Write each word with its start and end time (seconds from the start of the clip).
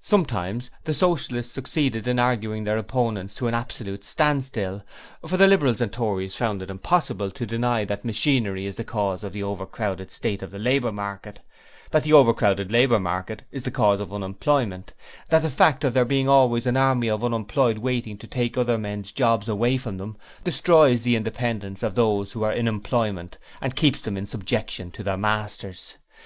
Sometimes 0.00 0.70
the 0.84 0.94
Socialists 0.94 1.52
succeeded 1.52 2.08
in 2.08 2.18
arguing 2.18 2.64
their 2.64 2.78
opponents 2.78 3.34
to 3.34 3.46
an 3.46 3.52
absolute 3.52 4.04
standstill, 4.06 4.82
for 5.26 5.36
the 5.36 5.46
Liberals 5.46 5.82
and 5.82 5.92
Tones 5.92 6.34
found 6.34 6.62
it 6.62 6.70
impossible 6.70 7.30
to 7.32 7.44
deny 7.44 7.84
that 7.84 8.02
machinery 8.02 8.64
is 8.64 8.76
the 8.76 8.84
cause 8.84 9.22
of 9.22 9.34
the 9.34 9.42
overcrowded 9.42 10.10
state 10.10 10.40
of 10.42 10.50
the 10.50 10.58
labour 10.58 10.90
market; 10.92 11.40
that 11.90 12.04
the 12.04 12.12
overcrowded 12.14 12.72
labour 12.72 12.98
market 12.98 13.42
is 13.52 13.62
the 13.62 13.70
cause 13.70 14.00
of 14.00 14.14
unemployment; 14.14 14.94
that 15.28 15.42
the 15.42 15.50
fact 15.50 15.84
of 15.84 15.92
there 15.92 16.06
being 16.06 16.26
always 16.26 16.66
an 16.66 16.78
army 16.78 17.10
of 17.10 17.22
unemployed 17.22 17.76
waiting 17.76 18.16
to 18.16 18.26
take 18.26 18.56
other 18.56 18.78
men's 18.78 19.12
jobs 19.12 19.46
away 19.46 19.76
from 19.76 19.98
them 19.98 20.16
destroys 20.42 21.02
the 21.02 21.16
independence 21.16 21.82
of 21.82 21.94
those 21.94 22.32
who 22.32 22.42
are 22.42 22.52
in 22.54 22.66
employment 22.66 23.36
and 23.60 23.76
keeps 23.76 24.00
them 24.00 24.16
in 24.16 24.24
subjection 24.24 24.90
to 24.90 25.02
their 25.02 25.18
masters. 25.18 25.96